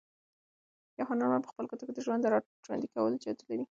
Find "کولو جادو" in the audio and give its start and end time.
2.93-3.43